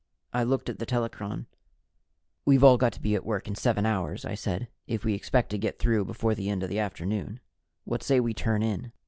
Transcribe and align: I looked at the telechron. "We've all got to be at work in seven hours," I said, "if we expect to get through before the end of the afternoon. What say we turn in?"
I 0.33 0.41
looked 0.41 0.67
at 0.67 0.79
the 0.79 0.87
telechron. 0.87 1.45
"We've 2.43 2.63
all 2.63 2.77
got 2.77 2.91
to 2.93 2.99
be 3.03 3.13
at 3.13 3.23
work 3.23 3.47
in 3.47 3.53
seven 3.53 3.85
hours," 3.85 4.25
I 4.25 4.33
said, 4.33 4.67
"if 4.87 5.05
we 5.05 5.13
expect 5.13 5.51
to 5.51 5.59
get 5.59 5.77
through 5.77 6.05
before 6.05 6.33
the 6.33 6.49
end 6.49 6.63
of 6.63 6.69
the 6.69 6.79
afternoon. 6.79 7.39
What 7.83 8.01
say 8.01 8.19
we 8.19 8.33
turn 8.33 8.63
in?" 8.63 8.93